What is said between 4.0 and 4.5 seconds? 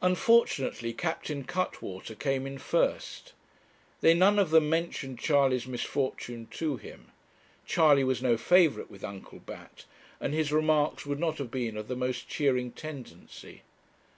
They none of